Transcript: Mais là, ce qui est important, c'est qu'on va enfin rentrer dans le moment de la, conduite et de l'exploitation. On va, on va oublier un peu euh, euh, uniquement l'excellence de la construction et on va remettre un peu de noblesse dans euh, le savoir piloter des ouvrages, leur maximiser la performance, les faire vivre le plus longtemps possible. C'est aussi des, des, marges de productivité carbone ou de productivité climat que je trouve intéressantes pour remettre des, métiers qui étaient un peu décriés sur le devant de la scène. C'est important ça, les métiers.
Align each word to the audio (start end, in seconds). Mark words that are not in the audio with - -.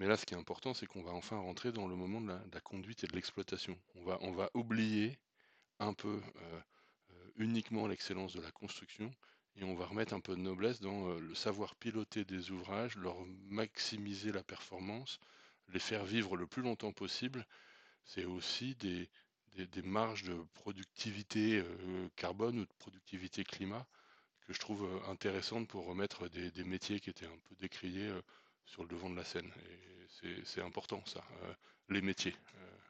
Mais 0.00 0.06
là, 0.06 0.16
ce 0.16 0.24
qui 0.24 0.32
est 0.32 0.38
important, 0.38 0.72
c'est 0.72 0.86
qu'on 0.86 1.02
va 1.02 1.10
enfin 1.10 1.36
rentrer 1.36 1.72
dans 1.72 1.86
le 1.86 1.94
moment 1.94 2.22
de 2.22 2.32
la, 2.54 2.60
conduite 2.62 3.04
et 3.04 3.06
de 3.06 3.12
l'exploitation. 3.12 3.78
On 3.96 4.02
va, 4.02 4.16
on 4.22 4.32
va 4.32 4.48
oublier 4.54 5.18
un 5.78 5.92
peu 5.92 6.22
euh, 6.36 6.60
euh, 7.10 7.30
uniquement 7.36 7.86
l'excellence 7.86 8.32
de 8.32 8.40
la 8.40 8.50
construction 8.50 9.12
et 9.56 9.64
on 9.64 9.74
va 9.74 9.84
remettre 9.84 10.14
un 10.14 10.20
peu 10.20 10.36
de 10.36 10.40
noblesse 10.40 10.80
dans 10.80 11.10
euh, 11.10 11.20
le 11.20 11.34
savoir 11.34 11.74
piloter 11.74 12.24
des 12.24 12.50
ouvrages, 12.50 12.96
leur 12.96 13.18
maximiser 13.50 14.32
la 14.32 14.42
performance, 14.42 15.20
les 15.68 15.78
faire 15.78 16.06
vivre 16.06 16.34
le 16.34 16.46
plus 16.46 16.62
longtemps 16.62 16.92
possible. 16.92 17.46
C'est 18.06 18.24
aussi 18.24 18.76
des, 18.76 19.06
des, 19.54 19.82
marges 19.82 20.22
de 20.22 20.42
productivité 20.54 21.62
carbone 22.16 22.60
ou 22.60 22.64
de 22.64 22.72
productivité 22.78 23.44
climat 23.44 23.86
que 24.46 24.54
je 24.54 24.60
trouve 24.60 24.88
intéressantes 25.08 25.68
pour 25.68 25.84
remettre 25.84 26.26
des, 26.28 26.64
métiers 26.64 27.00
qui 27.00 27.10
étaient 27.10 27.26
un 27.26 27.38
peu 27.50 27.54
décriés 27.56 28.10
sur 28.70 28.82
le 28.82 28.88
devant 28.88 29.10
de 29.10 29.16
la 29.16 29.24
scène. 29.24 29.50
C'est 30.44 30.62
important 30.62 31.02
ça, 31.06 31.22
les 31.88 32.00
métiers. 32.00 32.34